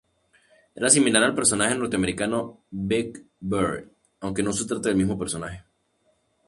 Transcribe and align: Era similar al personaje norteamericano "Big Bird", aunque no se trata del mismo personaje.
Era 0.79 0.89
similar 0.95 1.21
al 1.25 1.35
personaje 1.35 1.75
norteamericano 1.77 2.63
"Big 2.71 3.23
Bird", 3.51 3.91
aunque 4.21 4.41
no 4.41 4.51
se 4.51 4.65
trata 4.65 4.89
del 4.89 4.97
mismo 4.97 5.19
personaje. 5.19 5.63